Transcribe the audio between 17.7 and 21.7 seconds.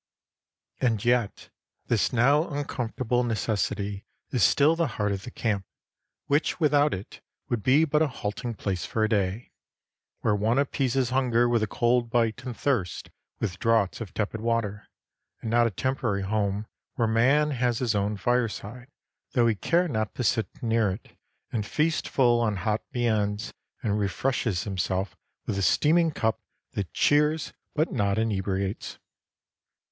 his own fireside, though he care not to sit near it, and